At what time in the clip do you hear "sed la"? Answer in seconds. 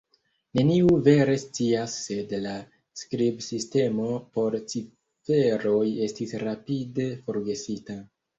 2.05-2.53